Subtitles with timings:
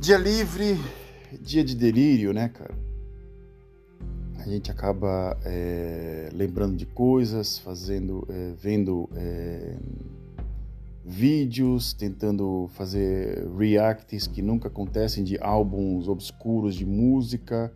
[0.00, 0.80] Dia livre,
[1.42, 2.74] dia de delírio, né, cara?
[4.38, 9.76] A gente acaba é, lembrando de coisas, fazendo, é, vendo é,
[11.04, 17.70] vídeos, tentando fazer reacts que nunca acontecem de álbuns obscuros de música,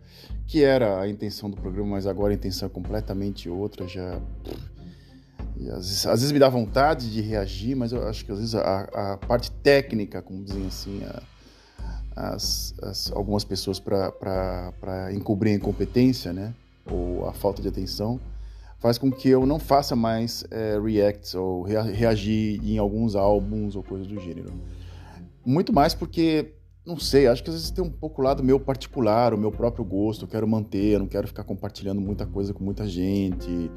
[0.47, 3.87] que era a intenção do programa, mas agora a intenção é completamente outra.
[3.87, 4.19] Já
[5.69, 8.55] às vezes, às vezes, me dá vontade de reagir, mas eu acho que às vezes
[8.55, 11.21] a, a parte técnica, como dizem assim, a,
[12.15, 16.53] as, as, algumas pessoas para encobrir a incompetência, né?
[16.89, 18.19] Ou a falta de atenção,
[18.79, 23.75] faz com que eu não faça mais é, reacts ou rea reagir em alguns álbuns
[23.75, 24.53] ou coisas do gênero.
[25.43, 26.53] Muito mais porque,
[26.85, 29.83] não sei, acho que às vezes tem um pouco lado meu particular, o meu próprio
[29.83, 33.71] gosto, eu quero manter, eu não quero ficar compartilhando muita coisa com muita gente.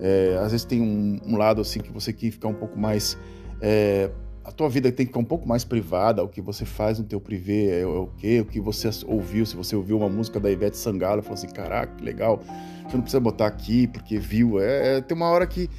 [0.00, 3.16] É, às vezes tem um, um, lado assim que você quer ficar um pouco mais
[3.60, 4.10] é,
[4.44, 7.04] a tua vida tem que ficar um pouco mais privada, o que você faz no
[7.04, 8.40] teu privê é, é o quê?
[8.40, 11.96] O que você ouviu, se você ouviu uma música da Ivete Sangalo, falou assim, caraca,
[11.96, 12.42] que legal,
[12.86, 15.70] você não precisa botar aqui porque viu, é, é tem uma hora que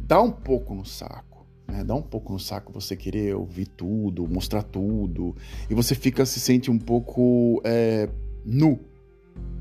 [0.00, 1.84] dá um pouco no saco, né?
[1.84, 5.36] Dá um pouco no saco você querer ouvir tudo, mostrar tudo,
[5.70, 8.08] e você fica, se sente um pouco é,
[8.44, 8.80] nu,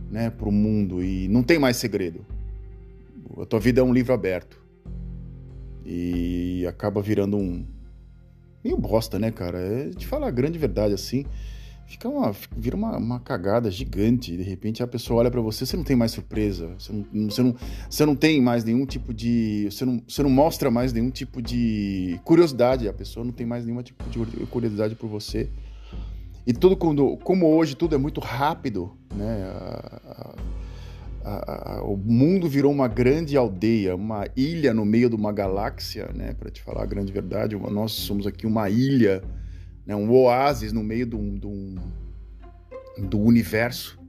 [0.10, 2.26] né, pro mundo, e não tem mais segredo.
[3.40, 4.66] A tua vida é um livro aberto.
[5.86, 7.66] E acaba virando um,
[8.68, 9.60] meio bosta, né, cara?
[9.60, 11.26] É, te falar a grande verdade assim,
[11.86, 14.36] fica uma, vira uma, uma cagada gigante.
[14.36, 17.44] De repente a pessoa olha para você, você não tem mais surpresa, você não, você
[17.44, 17.56] não,
[17.90, 19.70] você não tem mais nenhum tipo de.
[19.72, 23.66] Você não, você não mostra mais nenhum tipo de curiosidade, a pessoa não tem mais
[23.66, 25.50] nenhum tipo de curiosidade por você.
[26.46, 29.44] E tudo quando, como hoje tudo é muito rápido, né?
[29.44, 30.36] A, a,
[31.28, 36.10] a, a, o mundo virou uma grande aldeia, uma ilha no meio de uma galáxia,
[36.16, 36.34] né?
[36.34, 39.22] Para te falar a grande verdade, nós somos aqui uma ilha,
[39.86, 39.94] né?
[39.94, 41.76] um oásis no meio do, do,
[43.10, 44.00] do universo,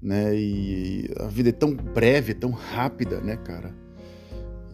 [0.00, 0.34] né?
[0.34, 3.74] E a vida é tão breve, tão rápida, né, cara?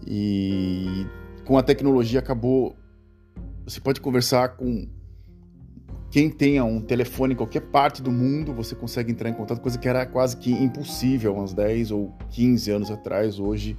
[0.07, 1.05] E
[1.45, 2.77] com a tecnologia acabou.
[3.65, 4.89] Você pode conversar com
[6.11, 9.79] quem tenha um telefone em qualquer parte do mundo, você consegue entrar em contato, coisa
[9.79, 13.39] que era quase que impossível uns 10 ou 15 anos atrás.
[13.39, 13.77] Hoje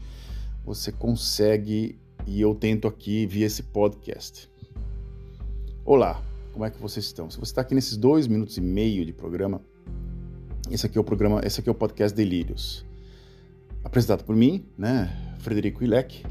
[0.64, 4.50] você consegue e eu tento aqui via esse podcast.
[5.84, 7.30] Olá, como é que vocês estão?
[7.30, 9.62] Se você está aqui nesses dois minutos e meio de programa,
[10.70, 12.86] esse aqui é o programa, esse aqui é o podcast Delírios,
[13.84, 16.24] apresentado por mim, né, Frederico Ilek.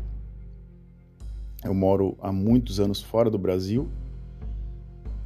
[1.62, 3.86] Eu moro há muitos anos fora do Brasil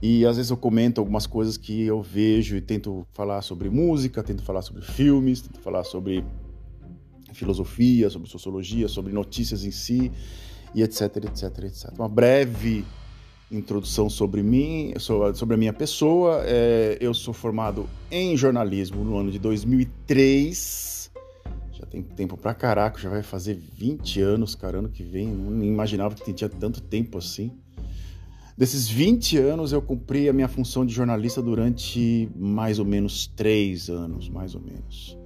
[0.03, 4.23] e às vezes eu comento algumas coisas que eu vejo e tento falar sobre música,
[4.23, 6.25] tento falar sobre filmes, tento falar sobre
[7.33, 10.11] filosofia, sobre sociologia, sobre notícias em si,
[10.75, 11.93] e etc, etc, etc.
[11.99, 12.85] Uma breve
[13.51, 16.43] introdução sobre mim, sobre a minha pessoa.
[16.45, 21.11] É, eu sou formado em jornalismo no ano de 2003.
[21.73, 25.29] Já tem tempo pra caraca, já vai fazer 20 anos, cara, ano que vem.
[25.29, 27.53] Não imaginava que tinha tanto tempo assim.
[28.57, 33.91] Desses 20 anos, eu cumpri a minha função de jornalista durante mais ou menos três
[33.91, 35.19] anos, mais ou menos.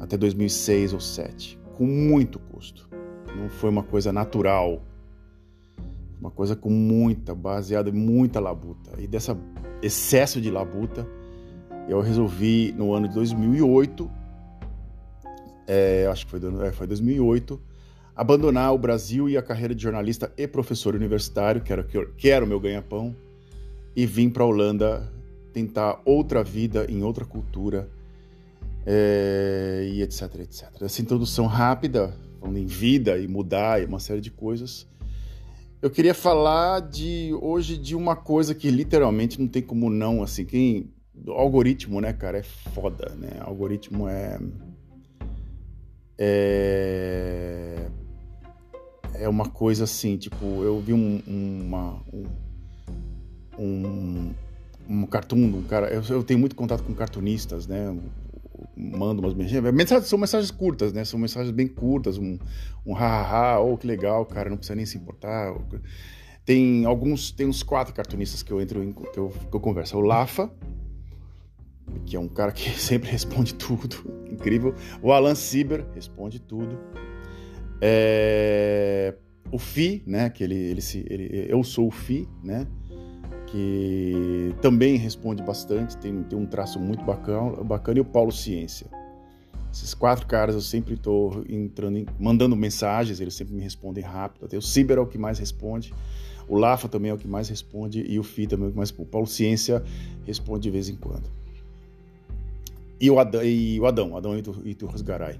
[0.00, 1.58] Até 2006 ou 2007.
[1.76, 2.88] Com muito custo.
[3.36, 4.82] Não foi uma coisa natural.
[6.18, 8.98] Uma coisa com muita, baseada em muita labuta.
[8.98, 9.36] E dessa
[9.82, 11.06] excesso de labuta,
[11.86, 14.10] eu resolvi no ano de 2008,
[15.66, 17.60] é, acho que foi, é, foi 2008,
[18.14, 22.46] abandonar o Brasil e a carreira de jornalista e professor universitário, que era, que o
[22.46, 23.14] meu ganha-pão,
[23.96, 25.12] e vim para a Holanda
[25.52, 27.88] tentar outra vida em outra cultura,
[28.86, 30.82] é, e etc, etc.
[30.82, 34.86] Essa introdução rápida, falando em vida e mudar e uma série de coisas,
[35.80, 40.44] eu queria falar de hoje de uma coisa que literalmente não tem como não, assim,
[40.44, 40.90] quem
[41.28, 43.38] algoritmo, né, cara, é foda, né?
[43.40, 44.38] Algoritmo é
[46.18, 47.86] é
[49.14, 52.24] é uma coisa assim, tipo, eu vi um, uma, um,
[53.58, 54.34] um,
[54.88, 57.96] um cartoon, um cara, eu, eu, tenho muito contato com cartunistas, né?
[58.76, 61.04] Mando umas mensagens, mensagens, são mensagens curtas, né?
[61.04, 62.38] São mensagens bem curtas, um,
[62.84, 65.54] um hahaha, oh, que legal, cara, não precisa nem se importar.
[66.44, 69.96] Tem alguns, tem uns quatro cartunistas que eu entro em, que eu, que eu converso.
[69.96, 70.50] O Lafa,
[72.04, 73.96] que é um cara que sempre responde tudo,
[74.30, 74.74] incrível.
[75.02, 76.78] O Alan Sieber responde tudo.
[77.80, 79.14] É,
[79.50, 82.66] o Fi, né, que ele, ele, se, ele, eu sou o Fi, né,
[83.46, 88.86] que também responde bastante, tem, tem um traço muito bacana, bacana, e o Paulo Ciência.
[89.72, 94.46] Esses quatro caras eu sempre estou entrando, em, mandando mensagens, eles sempre me respondem rápido.
[94.46, 95.92] Até o Ciber é o que mais responde,
[96.48, 98.76] o Lafa também é o que mais responde e o Fi também é o que
[98.76, 99.08] mais responde.
[99.08, 99.82] O Paulo Ciência
[100.24, 101.30] responde de vez em quando.
[103.00, 105.38] E o Adão, e o Adão, Adão Iturras Garay.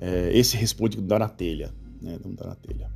[0.00, 2.18] É, esse responde dá na telha, né?
[2.24, 2.90] Dá na telha.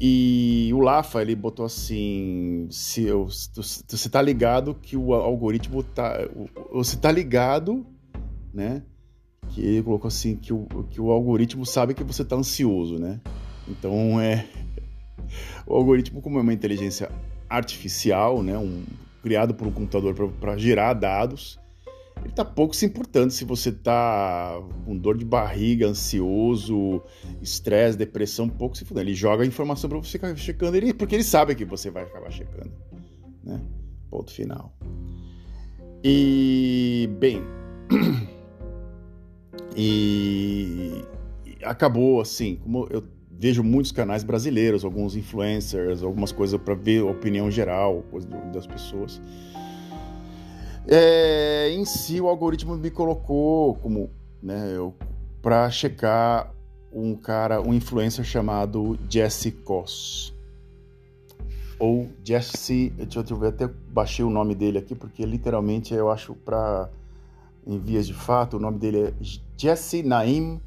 [0.00, 6.16] E o Lafa, ele botou assim: se eu, você tá ligado que o algoritmo tá.
[6.72, 7.86] Você tá ligado,
[8.52, 8.82] né?
[9.50, 13.20] Que ele colocou assim: que o, que o algoritmo sabe que você tá ansioso, né?
[13.68, 14.46] Então é.
[15.64, 17.08] O algoritmo, como é uma inteligência
[17.48, 18.58] artificial, né?
[18.58, 18.82] Um,
[19.22, 21.58] criado por um computador para gerar dados,
[22.24, 27.02] ele tá pouco se importando se você tá com dor de barriga, ansioso,
[27.40, 29.08] estresse, depressão, pouco se fudendo.
[29.08, 32.04] Ele joga a informação para você ficar checando ele, porque ele sabe que você vai
[32.04, 32.72] acabar checando,
[33.42, 33.60] né?
[34.10, 34.76] Ponto final.
[36.02, 37.42] E bem,
[39.76, 41.04] e
[41.62, 47.06] acabou assim, como eu vejo muitos canais brasileiros, alguns influencers, algumas coisas para ver a
[47.06, 48.04] opinião geral
[48.52, 49.20] das pessoas.
[50.92, 54.10] É, em si, o algoritmo me colocou como,
[54.42, 54.72] né,
[55.40, 56.52] para checar
[56.92, 60.34] um cara, um influencer chamado Jesse Koss.
[61.78, 66.34] Ou Jesse, deixa eu ver, até baixei o nome dele aqui, porque literalmente eu acho
[66.34, 66.90] para
[67.64, 69.14] em vias de fato, o nome dele é
[69.56, 70.60] Jesse Naim.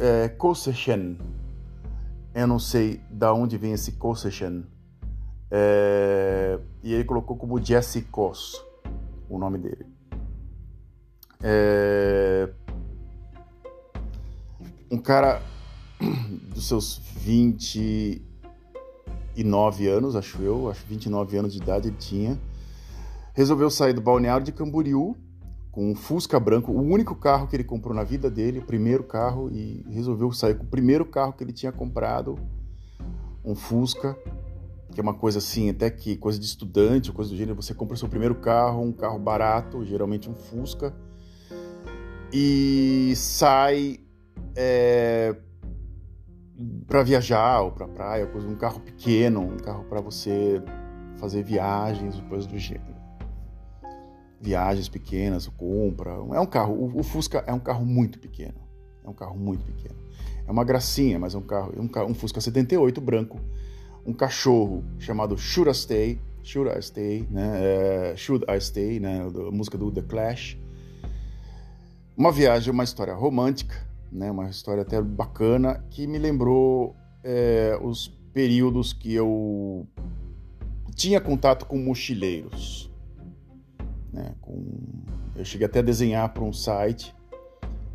[0.00, 0.34] É,
[2.42, 4.64] eu não sei da onde vem esse Koseshen.
[5.50, 8.69] É, e ele colocou como Jesse Koss
[9.36, 9.86] o nome dele.
[11.42, 12.48] É...
[14.90, 15.40] Um cara
[16.52, 22.36] dos seus 29 anos, acho eu, acho 29 anos de idade ele tinha,
[23.32, 25.16] resolveu sair do balneário de Camboriú
[25.70, 29.04] com um Fusca branco, o único carro que ele comprou na vida dele, o primeiro
[29.04, 32.36] carro, e resolveu sair com o primeiro carro que ele tinha comprado,
[33.44, 34.18] um Fusca,
[34.92, 37.96] que é uma coisa assim, até que coisa de estudante, coisa do gênero, você compra
[37.96, 40.94] seu primeiro carro, um carro barato, geralmente um Fusca,
[42.32, 44.00] e sai
[44.56, 45.34] é,
[46.86, 50.62] para viajar ou para praia, coisa, um carro pequeno, um carro para você
[51.16, 52.98] fazer viagens, coisas do gênero.
[54.40, 56.12] Viagens pequenas, compra.
[56.12, 58.58] É um carro, o, o Fusca é um carro muito pequeno.
[59.04, 59.96] É um carro muito pequeno.
[60.46, 63.38] É uma gracinha, mas é um carro, é um, carro, um Fusca 78 branco
[64.04, 67.58] um cachorro chamado Should I Stay, Should I Stay, né?
[67.60, 69.20] É, Should I Stay, né?
[69.22, 70.58] A música do The Clash.
[72.16, 73.74] Uma viagem, uma história romântica,
[74.10, 74.30] né?
[74.30, 79.86] Uma história até bacana que me lembrou é, os períodos que eu
[80.94, 82.90] tinha contato com mochileiros.
[84.12, 84.34] Né?
[84.40, 84.64] Com...
[85.36, 87.14] Eu cheguei até a desenhar para um site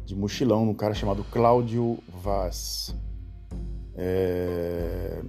[0.05, 2.95] de mochilão, um cara chamado Cláudio Vaz.
[3.95, 5.21] É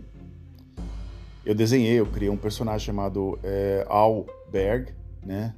[1.47, 4.93] eu desenhei, eu criei um personagem chamado é, Alberg,
[5.25, 5.55] né?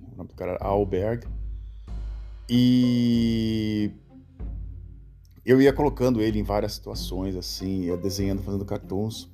[0.00, 1.26] O nome do cara era Alberg.
[2.48, 3.90] E
[5.44, 9.30] eu ia colocando ele em várias situações, assim, ia desenhando, fazendo cartoons.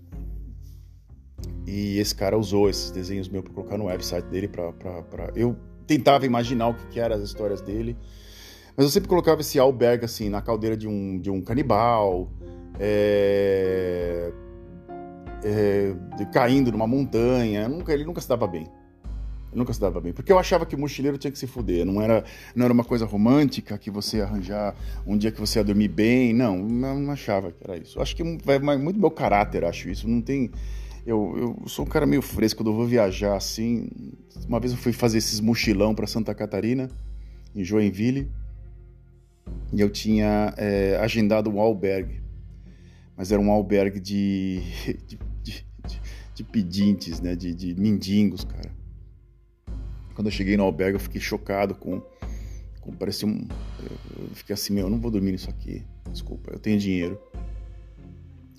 [1.65, 4.49] E esse cara usou esses desenhos meus para colocar no website dele.
[4.49, 5.33] Pra, pra, pra...
[5.37, 5.57] Eu
[5.87, 7.97] tentava imaginar o que, que eram as histórias dele.
[8.77, 12.29] Mas eu sempre colocava esse Alberg, assim, na caldeira de um, de um canibal.
[12.81, 14.33] É
[15.45, 15.95] é,
[16.33, 17.69] caindo numa montanha.
[17.69, 18.67] Nunca, ele nunca se dava bem.
[19.55, 20.13] Nunca se dava bem.
[20.13, 21.85] Porque eu achava que o mochileiro tinha que se fuder.
[21.85, 24.75] Não era, não era uma coisa romântica que você ia arranjar
[25.07, 26.33] um dia que você ia dormir bem.
[26.33, 28.01] Não, não, achava que era isso.
[28.01, 30.09] Acho que vai muito meu caráter, acho isso.
[30.09, 30.51] Não tem.
[31.05, 33.89] Eu, eu sou um cara meio fresco, quando eu vou viajar assim.
[34.49, 36.89] Uma vez eu fui fazer esses mochilão para Santa Catarina,
[37.55, 38.31] em Joinville,
[39.73, 42.23] e eu tinha é, agendado um albergue.
[43.15, 44.63] Mas era um albergue de,
[45.07, 45.19] de
[46.35, 47.35] de pedintes, né?
[47.35, 48.71] De, de mendigos, cara.
[50.15, 52.03] Quando eu cheguei no albergue, eu fiquei chocado com.
[52.81, 53.47] com parecia um.
[54.19, 55.85] Eu fiquei assim, meu, eu não vou dormir nisso aqui.
[56.11, 57.21] Desculpa, eu tenho dinheiro.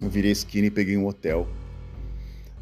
[0.01, 1.47] Eu virei esquina e peguei um hotel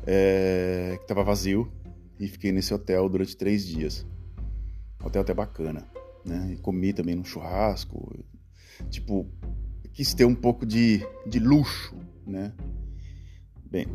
[0.05, 1.71] é, que tava vazio
[2.19, 4.05] e fiquei nesse hotel durante três dias.
[5.03, 5.87] Hotel até bacana,
[6.23, 6.51] né?
[6.53, 8.13] E comi também num churrasco.
[8.89, 9.27] Tipo,
[9.93, 12.53] quis ter um pouco de, de luxo, né?
[13.65, 13.87] Bem,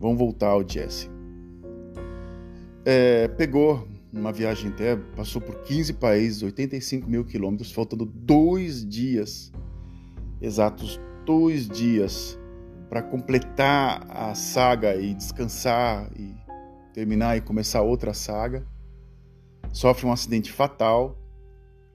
[0.00, 1.10] Vamos voltar ao Jesse.
[2.86, 9.52] É, pegou uma viagem até, passou por 15 países, 85 mil quilômetros, faltando dois dias,
[10.40, 12.38] exatos dois dias,
[12.88, 16.34] para completar a saga e descansar e
[16.94, 18.66] terminar e começar outra saga.
[19.70, 21.16] Sofre um acidente fatal,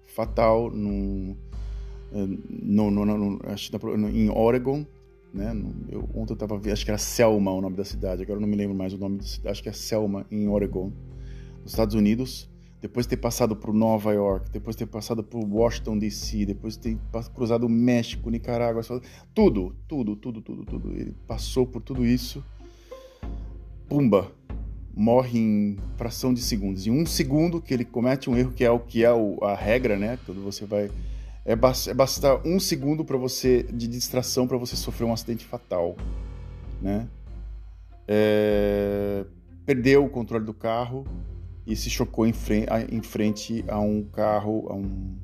[0.05, 1.35] fatal num,
[2.12, 4.85] no, no, no, no, em Oregon,
[5.36, 5.54] né?
[5.89, 8.48] Eu, ontem eu tava acho que era Selma o nome da cidade, agora eu não
[8.48, 10.92] me lembro mais o nome da cidade, acho que é Selma, em Oregon,
[11.62, 12.50] nos Estados Unidos.
[12.82, 16.77] Depois de ter passado por Nova York, depois de ter passado por Washington DC, depois
[16.77, 16.98] de ter
[17.34, 18.84] cruzado o México, Nicarágua,
[19.34, 20.92] tudo, tudo, tudo, tudo, tudo.
[20.92, 22.44] Ele passou por tudo isso.
[23.89, 24.32] Pumba,
[24.96, 26.86] morre em fração de segundos.
[26.86, 29.98] Em um segundo que ele comete um erro que é o que é a regra,
[29.98, 30.20] né?
[30.24, 30.92] Quando você vai
[31.46, 35.96] é, basta, é um segundo para você de distração para você sofrer um acidente fatal,
[36.82, 37.08] né?
[38.08, 39.24] É,
[39.64, 41.06] perdeu o controle do carro
[41.66, 45.18] e se chocou em frente, em frente a um carro, a um,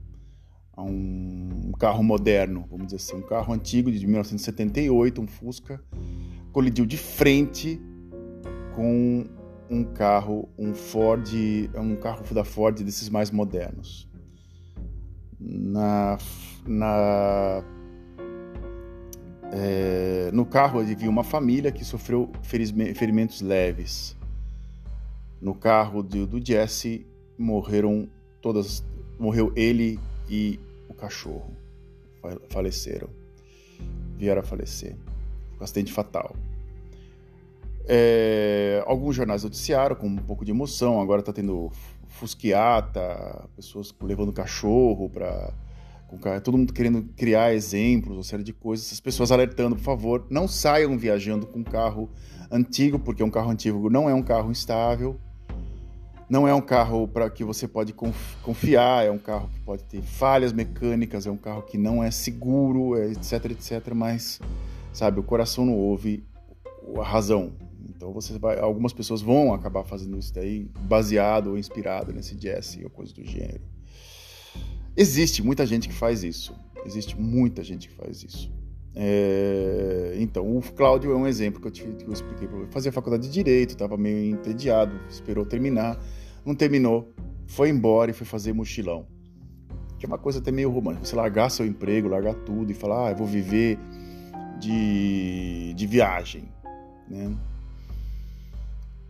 [0.73, 5.83] a um carro moderno, vamos dizer assim, um carro antigo de 1978, um Fusca,
[6.51, 7.81] colidiu de frente
[8.75, 9.25] com
[9.67, 11.27] um carro, um Ford,
[11.75, 14.10] um carro da Ford desses mais modernos
[15.41, 16.17] na,
[16.67, 17.63] na
[19.51, 24.15] é, no carro havia uma família que sofreu ferimentos leves.
[25.41, 27.05] No carro do, do Jesse
[27.37, 28.07] morreram
[28.41, 28.83] todas,
[29.19, 31.51] morreu ele e o cachorro,
[32.49, 33.09] faleceram,
[34.17, 34.95] vieram a falecer,
[35.59, 36.35] um acidente fatal.
[37.87, 41.71] É, alguns jornais noticiaram com um pouco de emoção, agora está tendo
[42.11, 45.53] fusquiata, pessoas levando cachorro para
[46.41, 50.47] todo mundo querendo criar exemplos, uma série de coisas, as pessoas alertando, por favor, não
[50.47, 52.09] saiam viajando com um carro
[52.51, 55.17] antigo, porque um carro antigo não é um carro instável,
[56.29, 57.93] não é um carro para que você pode
[58.41, 62.11] confiar, é um carro que pode ter falhas mecânicas, é um carro que não é
[62.11, 64.39] seguro, etc, etc, mas
[64.93, 66.25] sabe, o coração não ouve
[66.97, 67.53] a razão,
[68.01, 72.79] então você vai, algumas pessoas vão acabar fazendo isso daí baseado ou inspirado nesse jazz
[72.83, 73.61] ou coisa do gênero.
[74.97, 76.51] Existe muita gente que faz isso.
[76.83, 78.51] Existe muita gente que faz isso.
[78.95, 80.15] É...
[80.17, 82.67] Então, o Cláudio é um exemplo que eu, te, que eu expliquei para ele.
[82.71, 86.03] Fazia faculdade de Direito, estava meio entediado, esperou terminar,
[86.43, 87.13] não terminou,
[87.45, 89.05] foi embora e foi fazer mochilão.
[89.99, 91.05] Que é uma coisa até meio romântica.
[91.05, 93.77] Você largar seu emprego, largar tudo e falar, ah, eu vou viver
[94.59, 96.51] de, de viagem,
[97.07, 97.31] né?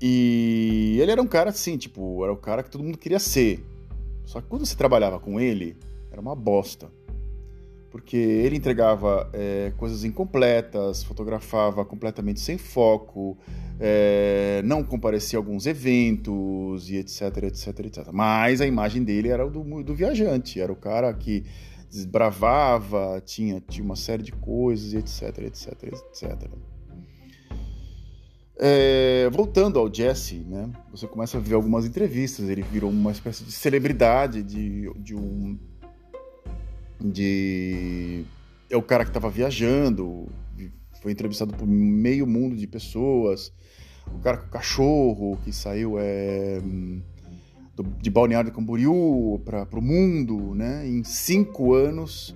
[0.02, 3.64] E ele era um cara assim, tipo, era o cara que todo mundo queria ser.
[4.26, 5.78] Só que quando você trabalhava com ele,
[6.12, 6.90] era uma bosta.
[7.92, 13.38] Porque ele entregava é, coisas incompletas, fotografava completamente sem foco,
[13.80, 18.08] é, não comparecia a alguns eventos e etc, etc, etc.
[18.14, 21.44] Mas a imagem dele era do, do viajante, era o cara que
[21.90, 26.50] desbravava, tinha, tinha uma série de coisas e etc, etc, etc.
[28.64, 32.48] É, voltando ao Jesse, né, você começa a ver algumas entrevistas.
[32.48, 35.58] Ele virou uma espécie de celebridade, de, de um.
[37.00, 38.24] De.
[38.70, 40.28] É o cara que estava viajando,
[41.02, 43.52] foi entrevistado por meio mundo de pessoas.
[44.14, 46.62] O cara com o cachorro que saiu é,
[47.76, 50.88] do, de Balneário Camboriú para o mundo, né?
[50.88, 52.36] Em cinco anos,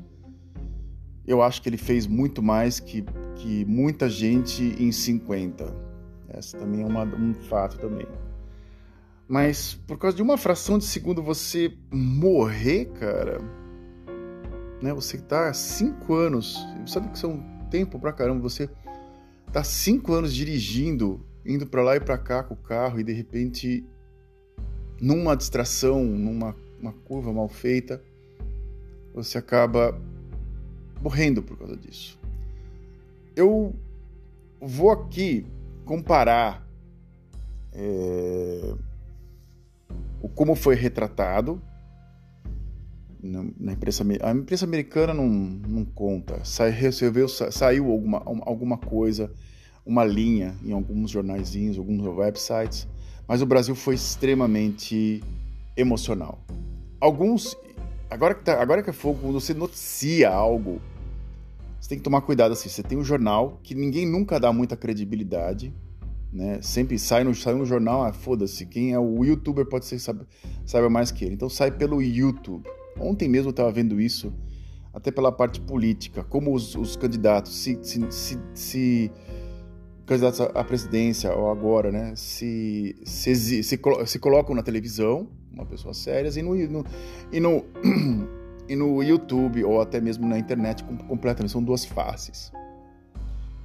[1.28, 3.06] eu acho que ele fez muito mais que,
[3.36, 5.95] que muita gente em 50
[6.38, 8.08] essa também é uma, um fato também.
[9.28, 13.40] Mas por causa de uma fração de segundo você morrer, cara,
[14.82, 14.94] né?
[14.94, 18.42] Você tá cinco anos, sabe que são tempo pra caramba.
[18.42, 18.70] Você
[19.52, 23.14] tá cinco anos dirigindo, indo para lá e para cá com o carro e de
[23.14, 23.84] repente,
[25.02, 28.04] numa distração, numa uma curva mal feita,
[29.14, 30.00] você acaba
[31.02, 32.20] morrendo por causa disso.
[33.36, 33.74] Eu
[34.62, 35.46] vou aqui
[35.86, 36.68] comparar
[37.74, 38.74] é,
[40.22, 41.62] o como foi retratado
[43.22, 46.44] na, imprensa a imprensa americana não, não conta.
[46.44, 49.32] Sai, recebeu, saiu alguma, alguma coisa
[49.86, 52.88] uma linha em alguns jornaizinhos alguns websites
[53.28, 55.24] mas o Brasil foi extremamente
[55.76, 56.40] emocional.
[57.00, 57.58] Alguns
[58.10, 60.80] agora que tá, agora que é fogo quando você noticia algo
[61.86, 62.68] você tem que tomar cuidado assim.
[62.68, 65.72] Você tem um jornal que ninguém nunca dá muita credibilidade,
[66.34, 66.60] né?
[66.60, 70.26] Sempre sai no, sai no jornal, ah, foda-se, quem é o youtuber pode ser sabe,
[70.66, 71.36] saiba mais que ele.
[71.36, 72.68] Então sai pelo YouTube.
[73.00, 74.34] Ontem mesmo eu estava vendo isso,
[74.92, 79.12] até pela parte política, como os, os candidatos se, se, se, se
[80.08, 83.78] candidatos à presidência ou agora, né, se, se, se,
[84.08, 86.86] se colocam na televisão, uma pessoa séria, e no, no,
[87.32, 87.64] e no
[88.68, 91.52] e no YouTube ou até mesmo na internet completamente.
[91.52, 92.52] São duas faces.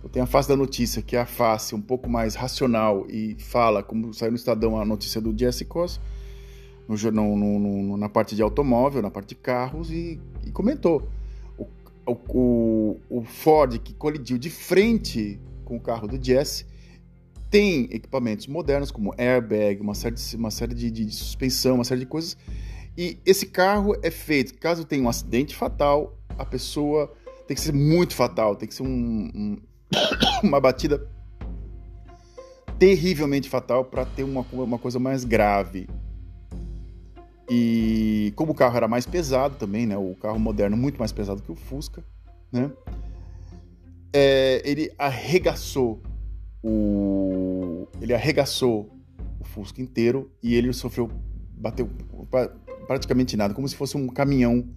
[0.02, 3.37] Eu tenho a face da notícia, que é a face um pouco mais racional e
[3.38, 6.00] fala, como saiu no Estadão a notícia do Jesse Cos,
[6.88, 11.07] no, no, no, na parte de automóvel, na parte de carros, e, e comentou.
[11.59, 11.66] O,
[12.12, 16.64] o, o, Ford que colidiu de frente com o carro do Jesse
[17.50, 22.00] tem equipamentos modernos como airbag, uma série de, uma série de, de suspensão, uma série
[22.00, 22.38] de coisas.
[23.00, 27.11] E esse carro é feito, caso tenha um acidente fatal, a pessoa
[27.47, 29.57] tem que ser muito fatal, tem que ser um, um,
[30.47, 31.09] uma batida
[32.78, 35.88] terrivelmente fatal para ter uma, uma coisa mais grave.
[37.49, 39.97] E como o carro era mais pesado também, né?
[39.97, 42.04] O carro moderno muito mais pesado que o Fusca,
[42.52, 42.71] né?
[44.12, 46.02] É, ele arregaçou
[46.62, 48.90] o ele arregaçou
[49.40, 51.11] o Fusca inteiro e ele sofreu
[51.57, 51.88] bateu
[52.90, 54.68] praticamente nada, como se fosse um caminhão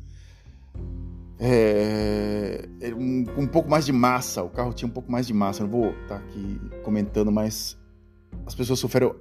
[1.39, 2.63] é,
[2.95, 4.43] um, um, pouco mais de massa.
[4.43, 5.63] O carro tinha um pouco mais de massa.
[5.63, 7.75] Não vou estar tá aqui comentando, mas
[8.45, 9.15] as pessoas sofreram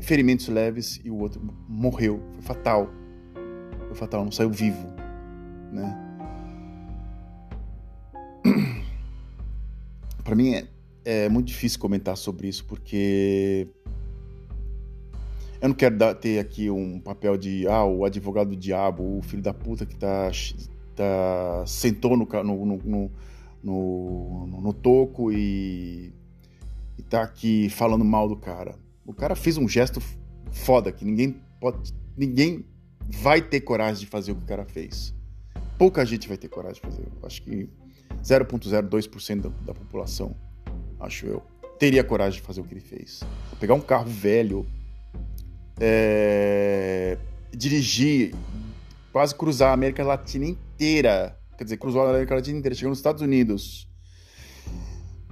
[0.00, 2.22] ferimentos leves e o outro morreu.
[2.32, 2.90] Foi fatal.
[3.88, 4.88] Foi fatal, não saiu vivo,
[5.70, 5.94] né?
[10.24, 10.66] Para mim é,
[11.04, 13.68] é, muito difícil comentar sobre isso porque
[15.60, 19.22] eu não quero dar, ter aqui um papel de ah, o advogado do diabo, o
[19.22, 20.30] filho da puta que tá,
[20.94, 23.10] tá sentou no, no, no,
[23.62, 26.12] no, no toco e,
[26.96, 28.76] e tá aqui falando mal do cara.
[29.04, 30.00] O cara fez um gesto
[30.52, 31.92] foda que ninguém pode.
[32.16, 32.64] Ninguém
[33.08, 35.14] vai ter coragem de fazer o que o cara fez.
[35.76, 37.08] Pouca gente vai ter coragem de fazer.
[37.22, 37.68] Acho que
[38.22, 40.36] 0,02% da, da população,
[40.98, 41.42] acho eu,
[41.78, 43.22] teria coragem de fazer o que ele fez.
[43.60, 44.66] Pegar um carro velho,
[45.80, 47.18] é,
[47.52, 48.34] dirigir,
[49.12, 51.38] quase cruzar a América Latina inteira.
[51.56, 53.88] Quer dizer, cruzou a América Latina inteira, chegou nos Estados Unidos.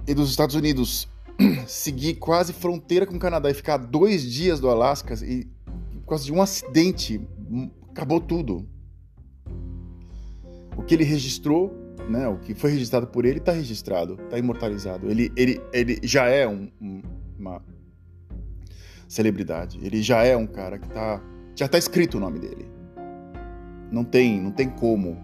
[0.07, 1.07] E dos Estados Unidos
[1.67, 5.45] seguir quase fronteira com o Canadá e ficar dois dias do Alasca e
[6.01, 7.21] por causa de um acidente
[7.89, 8.67] acabou tudo.
[10.75, 11.73] O que ele registrou,
[12.09, 15.09] né, o que foi registrado por ele está registrado, está imortalizado.
[15.09, 17.01] Ele, ele, ele já é um, um,
[17.37, 17.61] uma
[19.07, 19.79] celebridade.
[19.81, 21.21] Ele já é um cara que tá
[21.55, 22.65] já está escrito o nome dele.
[23.91, 25.17] Não tem, não tem como.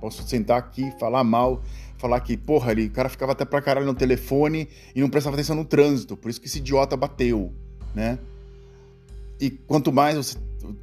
[0.00, 1.62] Posso sentar aqui, falar mal,
[1.96, 5.34] falar que, porra, ele, o cara ficava até pra caralho no telefone e não prestava
[5.34, 7.52] atenção no trânsito, por isso que esse idiota bateu,
[7.94, 8.18] né?
[9.40, 10.36] E quanto mais você,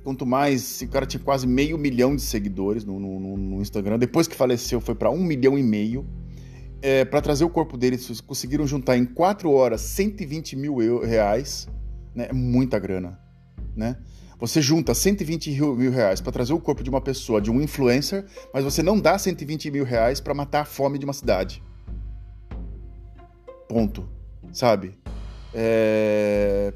[0.03, 4.27] quanto mais esse cara tinha quase meio milhão de seguidores no, no, no Instagram, depois
[4.27, 6.06] que faleceu foi para um milhão e meio.
[6.82, 11.67] É, para trazer o corpo dele, conseguiram juntar em quatro horas 120 mil reais,
[12.15, 12.28] né?
[12.30, 13.19] É muita grana,
[13.75, 13.97] né?
[14.39, 18.25] Você junta 120 mil reais para trazer o corpo de uma pessoa, de um influencer,
[18.54, 21.63] mas você não dá 120 mil reais para matar a fome de uma cidade.
[23.67, 24.08] Ponto.
[24.51, 24.97] Sabe?
[25.54, 26.73] É...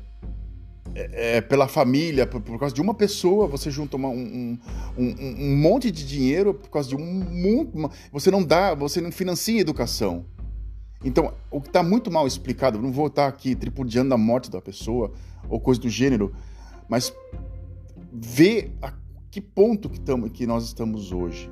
[0.95, 4.57] É, é pela família, por, por, causa de uma pessoa, você junta uma, um,
[4.97, 7.69] um, um, monte de dinheiro por causa de um.
[7.73, 10.25] Uma, você não dá, você não financia educação.
[11.03, 14.61] Então, o que está muito mal explicado, não vou estar aqui tripudiando a morte da
[14.61, 15.11] pessoa
[15.47, 16.33] ou coisa do gênero,
[16.89, 17.13] mas
[18.11, 18.93] ver a
[19.31, 21.49] que ponto que, tamo, que nós estamos hoje.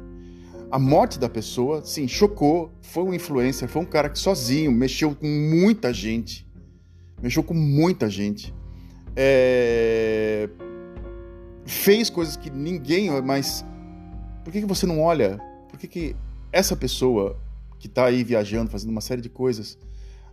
[0.69, 2.71] A morte da pessoa, sim, chocou.
[2.81, 6.45] Foi um influencer, foi um cara que sozinho mexeu com muita gente.
[7.21, 8.53] Mexeu com muita gente.
[9.15, 10.49] É...
[11.65, 13.10] Fez coisas que ninguém.
[13.21, 13.63] Mas
[14.43, 15.39] por que, que você não olha?
[15.69, 16.15] Por que, que
[16.51, 17.39] essa pessoa
[17.80, 19.78] que está aí viajando, fazendo uma série de coisas,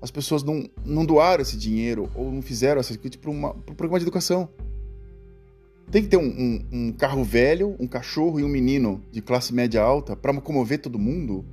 [0.01, 3.99] as pessoas não, não doaram esse dinheiro ou não fizeram essa coisa para um programa
[3.99, 4.49] de educação?
[5.91, 9.55] Tem que ter um, um, um, carro velho, um cachorro e um menino de classe
[9.55, 11.45] média alta para comover todo mundo,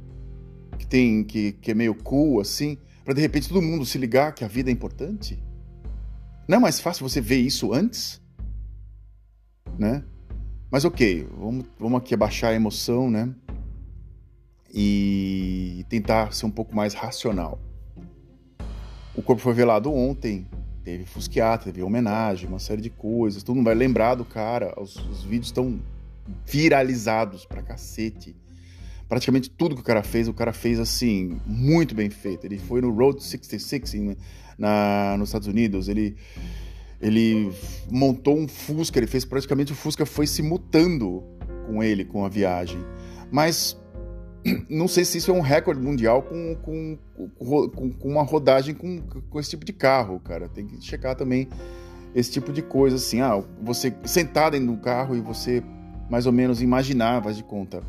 [0.77, 4.33] que tem que, que é meio cool assim, para de repente todo mundo se ligar
[4.33, 5.41] que a vida é importante?
[6.47, 8.21] Não é mais fácil você ver isso antes?
[9.77, 10.03] Né?
[10.69, 13.33] Mas ok, vamos, vamos aqui abaixar a emoção, né?
[14.73, 17.59] E tentar ser um pouco mais racional.
[19.13, 20.47] O corpo foi velado ontem,
[20.83, 23.43] Teve Fusquiata, teve homenagem, uma série de coisas.
[23.43, 24.73] Todo mundo vai lembrar do cara.
[24.81, 25.79] Os, os vídeos estão
[26.45, 28.35] viralizados pra cacete.
[29.07, 32.45] Praticamente tudo que o cara fez, o cara fez assim, muito bem feito.
[32.45, 34.17] Ele foi no Road 66 em,
[34.57, 35.87] na, nos Estados Unidos.
[35.87, 36.15] Ele,
[36.99, 37.51] ele
[37.91, 41.23] montou um Fusca, ele fez praticamente o Fusca foi se mutando
[41.67, 42.79] com ele, com a viagem.
[43.31, 43.77] Mas
[44.69, 46.97] não sei se isso é um recorde mundial com, com,
[47.37, 50.49] com, com uma rodagem com, com, esse tipo de carro, cara.
[50.49, 51.47] Tem que checar também
[52.15, 53.21] esse tipo de coisa, assim.
[53.21, 55.63] Ah, você sentar dentro do carro e você
[56.09, 57.83] mais ou menos imaginar, faz de conta.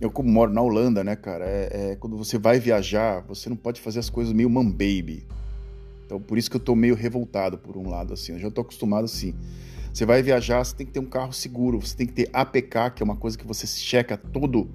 [0.00, 3.56] Eu, como moro na Holanda, né, cara, é, é, quando você vai viajar, você não
[3.56, 5.24] pode fazer as coisas meio man baby.
[6.04, 8.32] Então, por isso que eu tô meio revoltado por um lado, assim.
[8.32, 9.34] Eu já tô acostumado, assim.
[9.92, 12.94] Você vai viajar, você tem que ter um carro seguro, você tem que ter APK,
[12.96, 14.68] que é uma coisa que você checa todo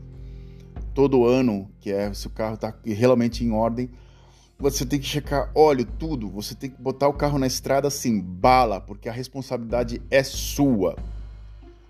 [0.98, 3.88] todo ano, que é se o carro está realmente em ordem.
[4.58, 6.28] Você tem que checar óleo, tudo.
[6.30, 10.96] Você tem que botar o carro na estrada assim, bala, porque a responsabilidade é sua.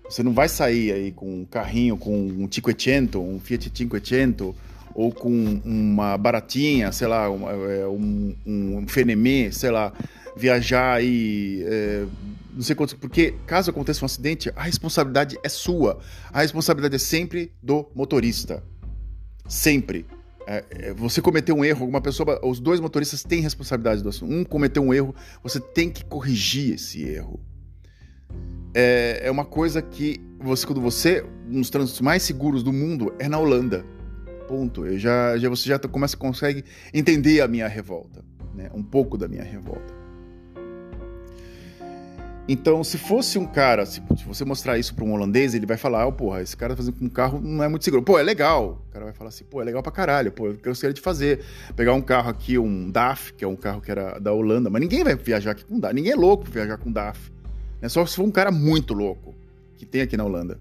[0.04, 4.54] Você não vai sair aí com um carrinho, com um Cinquecento, um Fiat Cinquecento,
[4.94, 9.90] ou com uma baratinha, sei lá, é, um, um, um Fenemê, sei lá,
[10.36, 12.04] viajar aí, é,
[12.52, 15.98] não sei quanto, porque caso aconteça um acidente, a responsabilidade é sua.
[16.30, 18.62] A responsabilidade é sempre do motorista.
[19.48, 20.06] Sempre.
[20.46, 24.32] É, é você cometeu um erro, alguma pessoa, os dois motoristas têm responsabilidade do assunto.
[24.32, 27.40] Um cometeu um erro, você tem que corrigir esse erro
[28.74, 33.28] é, é uma coisa que você, quando você, nos trânsitos mais seguros do mundo, é
[33.28, 33.84] na Holanda.
[34.46, 34.86] Ponto.
[34.86, 38.70] Eu já, já você já começa consegue entender a minha revolta, né?
[38.72, 39.97] Um pouco da minha revolta.
[42.48, 46.06] Então, se fosse um cara, se, você mostrar isso para um holandês, ele vai falar,
[46.06, 48.02] oh, porra, esse cara tá fazendo com um carro não é muito seguro.
[48.02, 48.82] Pô, é legal.
[48.88, 50.32] O cara vai falar assim, pô, é legal pra caralho.
[50.32, 51.44] Pô, eu gostaria de fazer.
[51.76, 54.80] Pegar um carro aqui, um DAF, que é um carro que era da Holanda, mas
[54.80, 55.94] ninguém vai viajar aqui com DAF.
[55.94, 57.30] Ninguém é louco pra viajar com DAF.
[57.82, 57.88] Né?
[57.90, 59.34] Só se for um cara muito louco,
[59.76, 60.58] que tem aqui na Holanda.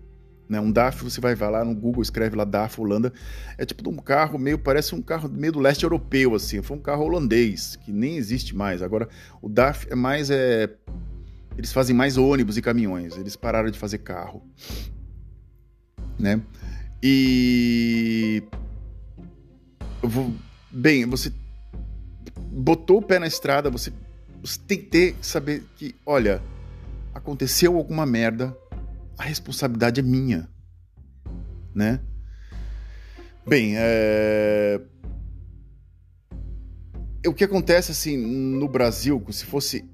[0.49, 0.59] Né?
[0.59, 3.13] Um DAF, você vai, vai lá no Google, escreve lá DAF Holanda.
[3.57, 6.61] É tipo um carro meio, parece um carro meio do leste europeu, assim.
[6.61, 8.81] Foi um carro holandês, que nem existe mais.
[8.81, 9.07] Agora,
[9.41, 10.29] o DAF é mais.
[10.29, 10.69] É...
[11.57, 13.17] Eles fazem mais ônibus e caminhões.
[13.17, 14.43] Eles pararam de fazer carro.
[16.19, 16.41] Né?
[17.01, 18.43] E.
[20.01, 20.33] Vou...
[20.71, 21.33] Bem, você
[22.51, 23.91] botou o pé na estrada, você,
[24.41, 26.41] você tem que ter, saber que, olha,
[27.13, 28.55] aconteceu alguma merda,
[29.17, 30.49] a responsabilidade é minha,
[31.73, 31.99] né?
[33.45, 34.81] Bem, é...
[37.25, 39.85] o que acontece assim no Brasil, se fosse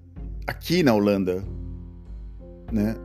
[0.46, 1.44] aqui na Holanda,
[2.72, 2.96] né?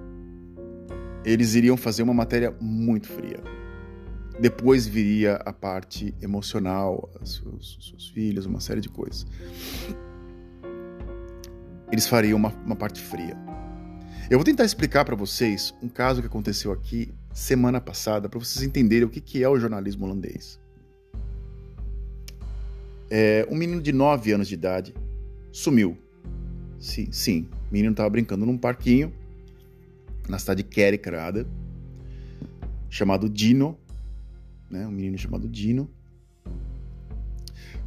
[1.24, 3.42] Eles iriam fazer uma matéria muito fria.
[4.40, 9.27] Depois viria a parte emocional, seus, seus filhos, uma série de coisas.
[11.90, 13.37] Eles fariam uma, uma parte fria.
[14.31, 18.64] Eu vou tentar explicar para vocês um caso que aconteceu aqui semana passada, para vocês
[18.64, 20.61] entenderem o que, que é o jornalismo holandês.
[23.11, 24.94] É, um menino de 9 anos de idade
[25.51, 25.96] sumiu.
[26.81, 29.12] Sim, sim, o menino estava brincando num parquinho
[30.29, 31.47] na cidade de Kerkrade,
[32.88, 33.79] chamado Dino,
[34.71, 34.87] né?
[34.87, 35.91] Um menino chamado Dino.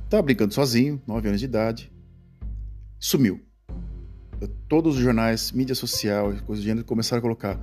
[0.09, 1.91] Tava brincando sozinho, 9 anos de idade,
[2.99, 3.41] sumiu
[4.67, 7.59] todos os jornais, mídia social, coisas do gênero, começaram a colocar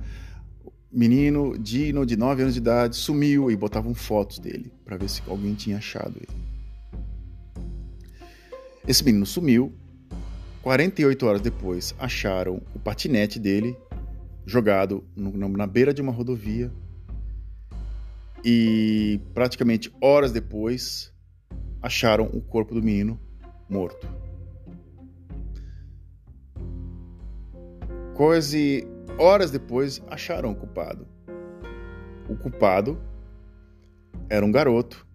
[0.91, 5.21] menino Dino, de 9 anos de idade, sumiu e botavam fotos dele para ver se
[5.27, 7.65] alguém tinha achado ele.
[8.87, 9.73] Esse menino sumiu.
[10.61, 13.77] 48 horas depois, acharam o patinete dele
[14.45, 16.71] jogado no, na beira de uma rodovia.
[18.43, 21.13] E praticamente horas depois,
[21.81, 23.19] acharam o corpo do menino
[23.69, 24.07] morto.
[28.15, 28.85] Quase
[29.17, 31.07] horas depois acharam o culpado.
[32.27, 32.99] O culpado
[34.29, 35.07] era um garoto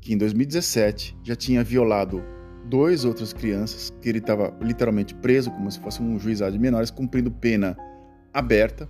[0.00, 2.22] que em 2017 já tinha violado
[2.68, 6.90] duas outras crianças, que ele estava literalmente preso como se fosse um juizado de menores,
[6.90, 7.76] cumprindo pena
[8.32, 8.88] aberta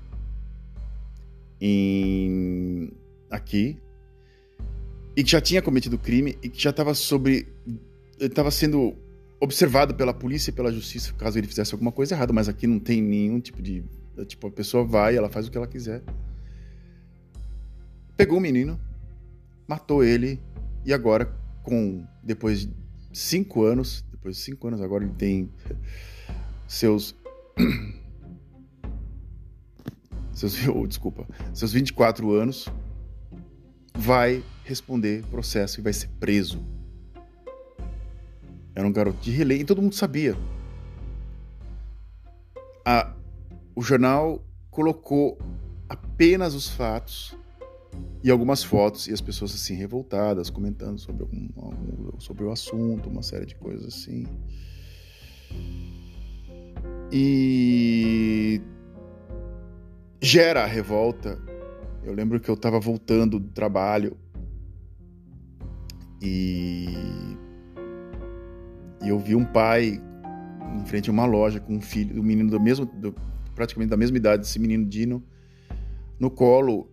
[1.61, 2.91] em
[3.31, 3.79] aqui
[5.17, 7.49] e que já tinha cometido crime e que já estava sobre
[8.21, 8.95] estava sendo
[9.41, 12.79] observado pela polícia e pela justiça caso ele fizesse alguma coisa errada, mas aqui não
[12.79, 13.85] tem nenhum tipo de.
[14.27, 16.03] Tipo, a pessoa vai, ela faz o que ela quiser.
[18.17, 18.81] Pegou o menino,
[19.69, 20.41] matou ele,
[20.85, 21.27] e agora,
[21.63, 22.07] com.
[22.23, 22.86] Depois de
[23.19, 24.05] cinco anos.
[24.11, 25.51] Depois de cinco anos, agora ele tem
[26.67, 27.15] seus.
[30.33, 30.67] seus.
[30.69, 31.27] Oh, desculpa.
[31.55, 32.69] Seus 24 anos.
[33.95, 36.63] Vai responder processo e vai ser preso
[38.77, 40.37] era um garoto de relé e todo mundo sabia.
[42.85, 43.15] A,
[43.75, 45.39] o jornal colocou
[45.89, 47.35] apenas os fatos
[48.23, 53.09] e algumas fotos e as pessoas assim revoltadas comentando sobre algum, algum, sobre o assunto,
[53.09, 54.27] uma série de coisas assim.
[57.13, 58.61] E
[60.21, 61.39] gera a revolta.
[62.03, 64.17] Eu lembro que eu estava voltando do trabalho
[66.21, 66.89] e
[69.03, 70.03] e eu vi um pai
[70.75, 73.15] em frente a uma loja com um filho, um menino do mesmo, do,
[73.55, 75.23] praticamente da mesma idade, esse menino Dino,
[76.19, 76.91] no colo,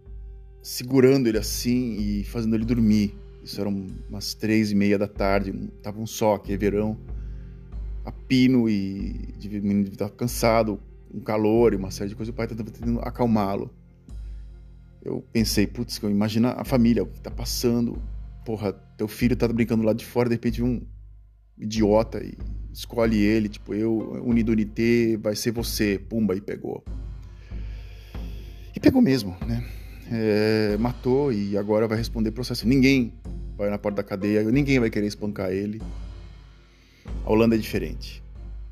[0.64, 3.14] segurando ele assim e fazendo ele dormir.
[3.44, 5.52] Isso eram umas três e meia da tarde,
[5.84, 6.98] tava um só, que é verão,
[8.06, 10.80] a pino e o menino estava cansado,
[11.14, 13.70] um calor e uma série de coisas, o pai estava tentando acalmá-lo.
[15.04, 18.02] Eu pensei, putz, imagina a família, o que tá passando.
[18.46, 20.82] Porra, teu filho tá brincando lá de fora, de repente um
[21.58, 22.38] idiota e
[22.72, 26.84] escolhe ele, tipo, eu, unido unité, vai ser você, pumba, e pegou.
[28.74, 29.64] E pegou mesmo, né?
[30.16, 32.68] É, matou e agora vai responder processo.
[32.68, 33.12] Ninguém
[33.58, 35.82] vai na porta da cadeia, ninguém vai querer espancar ele.
[37.26, 38.22] A Holanda é diferente.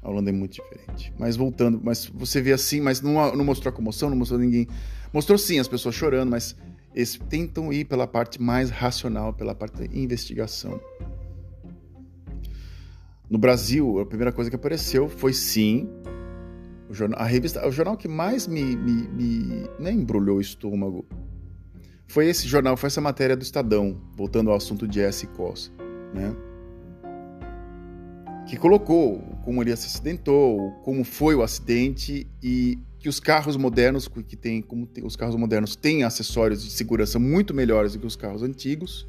[0.04, 1.12] A Holanda é muito diferente.
[1.18, 4.68] Mas voltando, mas você vê assim, mas não, não mostrou a comoção, não mostrou ninguém.
[5.12, 6.56] Mostrou sim as pessoas chorando, mas
[6.94, 10.80] eles tentam ir pela parte mais racional, pela parte da investigação.
[13.28, 15.90] No Brasil, a primeira coisa que apareceu foi sim
[16.88, 21.04] o jornal, a revista, o jornal que mais me, me, me né, embrulhou o estômago
[22.12, 25.26] foi esse jornal, foi essa matéria do Estadão, voltando ao assunto de S.
[25.28, 25.72] Cos,
[26.14, 26.36] né?
[28.46, 34.10] Que colocou como ele se acidentou, como foi o acidente e que os carros modernos
[34.28, 38.06] que tem, como tem, os carros modernos têm acessórios de segurança muito melhores do que
[38.06, 39.08] os carros antigos.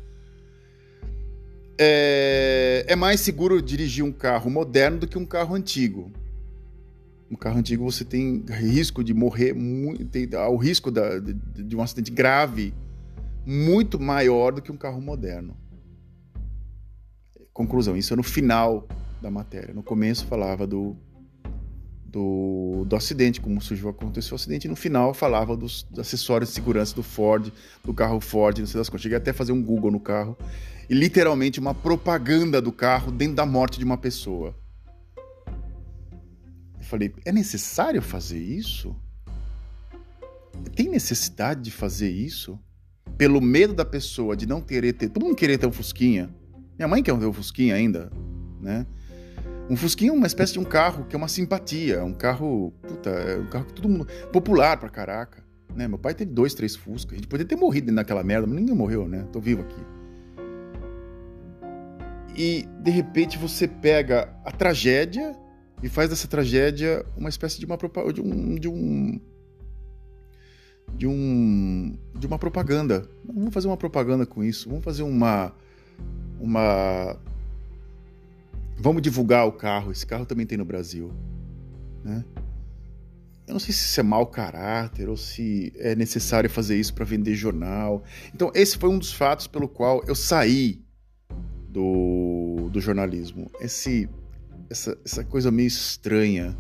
[1.76, 6.12] É, é mais seguro dirigir um carro moderno do que um carro antigo.
[7.28, 9.56] Um carro antigo você tem risco de morrer,
[10.12, 12.72] tem, o risco da, de, de um acidente grave
[13.44, 15.56] muito maior do que um carro moderno.
[17.52, 18.86] Conclusão, isso é no final
[19.20, 19.74] da matéria.
[19.74, 20.96] No começo falava do,
[22.04, 26.50] do, do acidente, como surgiu, aconteceu o acidente, e no final falava dos, dos, acessórios
[26.50, 27.52] de segurança do Ford,
[27.84, 29.02] do carro Ford, não sei das coisas.
[29.02, 30.36] Cheguei até a fazer um Google no carro
[30.88, 34.54] e literalmente uma propaganda do carro dentro da morte de uma pessoa.
[36.78, 38.94] Eu falei, é necessário fazer isso?
[40.74, 42.58] Tem necessidade de fazer isso?
[43.16, 45.08] Pelo medo da pessoa de não querer ter.
[45.08, 46.30] Todo mundo querer ter um Fusquinha.
[46.78, 48.10] Minha mãe quer ter um Fusquinha ainda,
[48.60, 48.86] né?
[49.70, 53.10] Um Fusquinha é uma espécie de um carro que é uma simpatia, um carro, puta,
[53.10, 55.44] é um carro que todo mundo popular pra caraca,
[55.74, 55.86] né?
[55.86, 57.12] Meu pai teve dois, três Fusca.
[57.12, 59.26] A gente poderia ter morrido naquela merda, mas ninguém morreu, né?
[59.32, 59.80] Tô vivo aqui.
[62.36, 65.36] E de repente você pega a tragédia
[65.82, 67.76] e faz dessa tragédia uma espécie de uma
[68.12, 69.20] de um, de um
[70.96, 73.08] de um de uma propaganda.
[73.24, 74.68] Vamos fazer uma propaganda com isso.
[74.68, 75.52] Vamos fazer uma
[76.40, 77.16] uma
[78.76, 79.92] vamos divulgar o carro.
[79.92, 81.12] Esse carro também tem no Brasil,
[82.04, 82.24] né?
[83.46, 87.04] Eu não sei se isso é mau caráter ou se é necessário fazer isso para
[87.04, 88.02] vender jornal.
[88.34, 90.80] Então, esse foi um dos fatos pelo qual eu saí
[91.68, 93.50] do, do jornalismo.
[93.60, 94.08] Esse,
[94.70, 96.56] essa, essa coisa meio estranha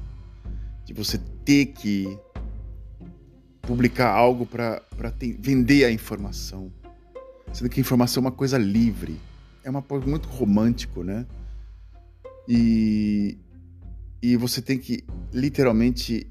[0.84, 2.18] de você ter que
[3.62, 4.82] publicar algo para
[5.38, 6.72] vender a informação.
[7.52, 9.18] Sendo que a informação é uma coisa livre.
[9.64, 11.26] É uma coisa muito romântico, né?
[12.48, 13.38] E,
[14.20, 16.26] e você tem que literalmente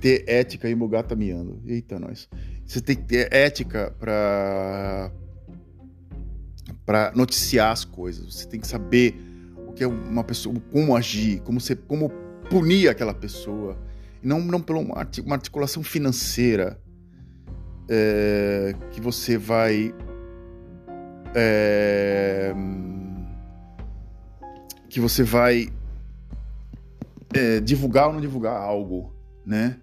[0.00, 1.60] ter ética e o Mugat tá miando.
[1.66, 2.28] Eita, nós.
[2.66, 5.10] Você tem que ter ética para
[6.84, 8.34] para noticiar as coisas.
[8.34, 9.14] Você tem que saber
[9.68, 12.10] o que é uma pessoa, como agir, como você, como
[12.50, 13.78] punir aquela pessoa
[14.22, 16.80] não, não por uma articulação financeira
[17.88, 19.94] é, que você vai.
[21.34, 22.52] É,
[24.88, 25.68] que você vai
[27.32, 29.14] é, divulgar ou não divulgar algo,
[29.46, 29.76] né?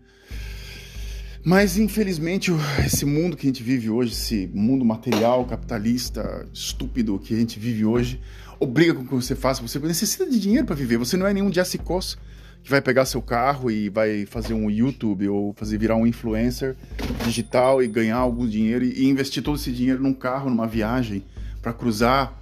[1.44, 2.52] Mas infelizmente
[2.86, 7.58] esse mundo que a gente vive hoje, esse mundo material, capitalista, estúpido que a gente
[7.58, 8.20] vive hoje,
[8.60, 9.62] obriga com que você faça.
[9.62, 10.98] Você necessita de dinheiro para viver.
[10.98, 12.18] Você não é nenhum Jesse Coss
[12.64, 16.76] que vai pegar seu carro e vai fazer um YouTube ou fazer virar um influencer
[17.24, 21.24] digital e ganhar algum dinheiro e investir todo esse dinheiro num carro, numa viagem
[21.62, 22.38] para cruzar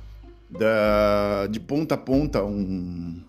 [0.49, 3.21] da, de ponta a ponta um,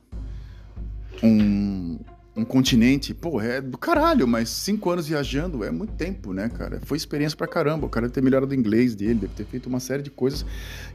[1.22, 1.98] um,
[2.36, 3.14] um continente.
[3.14, 6.80] Pô, é do caralho, mas cinco anos viajando é muito tempo, né, cara?
[6.84, 7.86] Foi experiência pra caramba.
[7.86, 10.44] O cara deve ter melhorado o inglês dele, deve ter feito uma série de coisas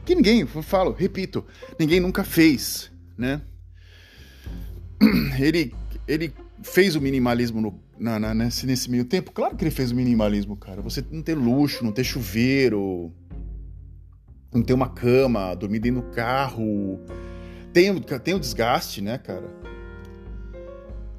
[0.04, 1.44] que ninguém, eu falo, repito,
[1.78, 3.40] ninguém nunca fez, né?
[5.38, 5.72] Ele
[6.06, 9.32] ele fez o minimalismo no, na, na, nesse, nesse meio tempo?
[9.32, 10.82] Claro que ele fez o minimalismo, cara.
[10.82, 13.12] Você não ter luxo, não ter chuveiro,
[14.52, 17.00] não ter uma cama, dormir dentro do carro.
[17.72, 19.48] Tem, tem o desgaste, né, cara?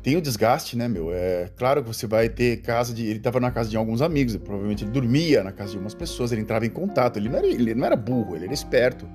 [0.02, 1.14] Tem o desgaste, né, meu?
[1.14, 3.06] É claro que você vai ter casa de.
[3.06, 6.32] Ele estava na casa de alguns amigos, provavelmente ele dormia na casa de algumas pessoas,
[6.34, 7.18] ele entrava em contato.
[7.18, 9.08] Ele não era, ele não era burro, ele era esperto.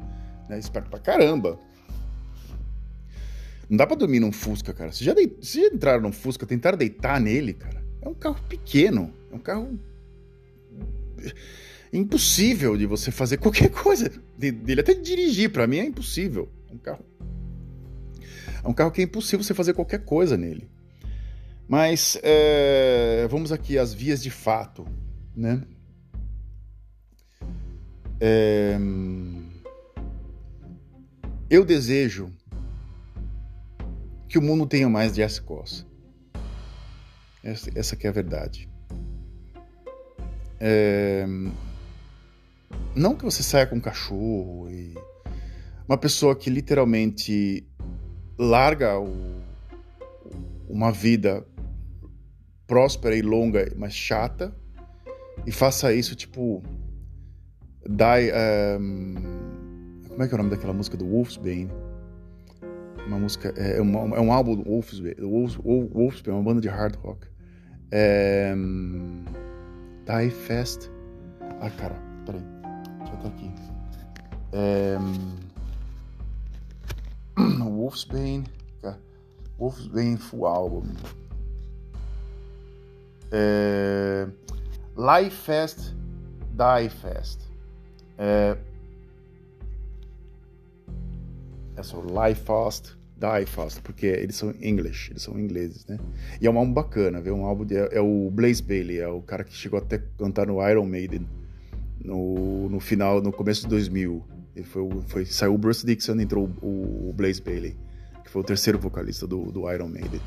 [0.48, 0.58] Né?
[0.58, 1.58] Esperto pra caramba.
[3.68, 4.90] Não dá pra dormir num Fusca, cara.
[4.90, 5.26] Vocês já, de...
[5.26, 7.84] Vocês já entraram num Fusca, tentaram deitar nele, cara?
[8.00, 9.12] É um carro pequeno.
[9.30, 9.78] É um carro.
[11.92, 14.80] É impossível de você fazer qualquer coisa dele.
[14.80, 16.48] Até dirigir, para mim é impossível.
[16.70, 17.04] É um carro.
[18.64, 20.68] É um carro que é impossível você fazer qualquer coisa nele.
[21.68, 24.86] Mas é, vamos aqui às vias de fato,
[25.36, 25.62] né?
[28.20, 28.78] É,
[31.50, 32.32] eu desejo
[34.28, 35.86] que o mundo tenha mais Jesse Costa.
[37.42, 38.68] Essa, essa que é a verdade.
[40.60, 41.24] É,
[42.94, 44.94] não que você saia com um cachorro e
[45.88, 47.66] uma pessoa que literalmente
[48.38, 49.40] larga o,
[50.68, 51.46] uma vida
[52.66, 54.54] próspera e longa, mas chata,
[55.46, 56.62] e faça isso tipo
[57.86, 58.30] die
[58.78, 59.14] um,
[60.08, 61.87] como é que é o nome daquela música do Wolfsbane?
[63.08, 66.94] Uma música é, uma, é um álbum do Wolfsbane, Wolf, Wolfsbane, uma banda de hard
[66.96, 67.26] rock.
[67.90, 68.54] É,
[70.04, 70.90] die Fast.
[71.58, 72.42] Ah, cara, peraí,
[72.98, 73.50] deixa eu até aqui.
[74.52, 74.98] É,
[77.64, 78.44] Wolfsbane,
[79.58, 80.84] Wolfsbane Full Album.
[83.32, 84.28] É,
[84.94, 85.96] Live Fast,
[86.52, 87.40] Die Fast.
[88.18, 88.54] É,
[91.74, 95.98] é só Live Fast, Die Fast, porque eles são English, eles são ingleses, né?
[96.40, 97.34] E é um álbum bacana, viu?
[97.34, 100.66] Um álbum de, é o Blaze Bailey, é o cara que chegou até cantar no
[100.66, 101.26] Iron Maiden
[102.00, 104.24] no, no final, no começo de 2000.
[104.54, 107.76] Ele foi, foi, saiu o Bruce Dixon, entrou o, o Blaze Bailey,
[108.24, 110.20] que foi o terceiro vocalista do, do Iron Maiden.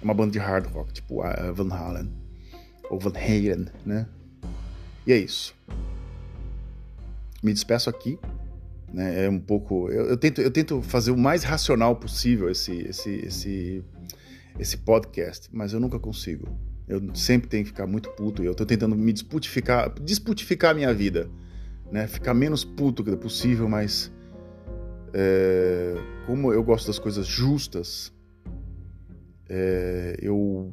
[0.00, 2.10] É uma banda de hard rock, tipo uh, Van Halen
[2.90, 4.06] ou Van Halen, né?
[5.06, 5.54] E é isso.
[7.42, 8.18] Me despeço aqui,
[8.92, 9.24] né?
[9.24, 13.10] É um pouco, eu, eu, tento, eu tento fazer o mais racional possível esse, esse,
[13.26, 13.84] esse,
[14.58, 16.48] esse podcast, mas eu nunca consigo.
[16.86, 20.92] Eu sempre tenho que ficar muito puto eu tô tentando me disputificar, disputificar a minha
[20.94, 21.28] vida,
[21.92, 22.06] né?
[22.06, 24.10] Ficar menos puto que possível, mas
[25.12, 25.94] é,
[26.26, 28.12] como eu gosto das coisas justas,
[29.48, 30.72] é, eu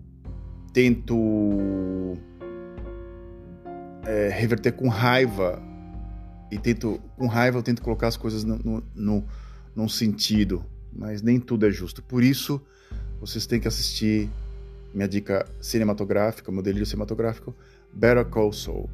[0.71, 2.13] tento
[4.05, 5.61] é, reverter com raiva
[6.51, 9.27] e tento com raiva eu tento colocar as coisas no, no, no,
[9.75, 12.01] num sentido, mas nem tudo é justo.
[12.03, 12.61] Por isso
[13.19, 14.29] vocês têm que assistir
[14.93, 17.55] minha dica cinematográfica, meu delírio cinematográfico,
[17.93, 18.89] Better Call Saul,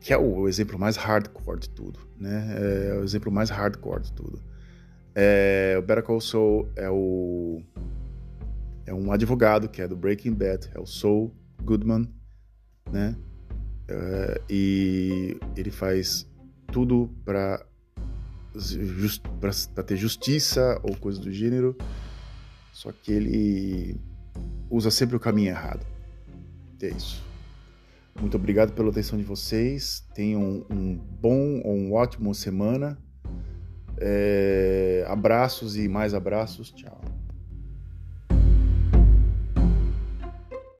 [0.00, 2.56] que é o, exemplo mais hardcore de tudo, né?
[2.90, 4.40] É o exemplo mais hardcore de tudo.
[5.14, 7.60] É, o Better Call Saul é o
[8.86, 12.08] é um advogado que é do Breaking Bad, é o Saul Goodman,
[12.90, 13.14] né?
[13.90, 16.28] Uh, e ele faz
[16.70, 17.64] tudo para
[18.54, 19.22] just,
[19.86, 21.76] ter justiça ou coisa do gênero,
[22.72, 24.00] só que ele
[24.70, 25.86] usa sempre o caminho errado.
[26.82, 27.22] É isso.
[28.20, 30.04] Muito obrigado pela atenção de vocês.
[30.14, 32.98] Tenham um bom ou um ótimo semana.
[33.96, 36.70] É, abraços e mais abraços.
[36.70, 37.17] Tchau.